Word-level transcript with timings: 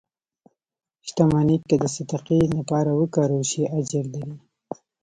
•شتمني 1.07 1.57
که 1.69 1.75
د 1.83 1.85
صدقې 1.95 2.39
لپاره 2.57 2.89
وکارول 2.99 3.43
شي، 3.51 3.63
اجر 3.79 4.05
لري. 4.13 4.35